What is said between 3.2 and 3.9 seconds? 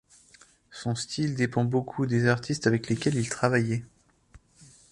travaillait.